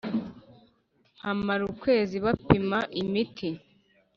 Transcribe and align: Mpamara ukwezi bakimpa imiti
Mpamara 1.15 1.63
ukwezi 1.73 2.15
bakimpa 2.25 2.79
imiti 3.01 3.49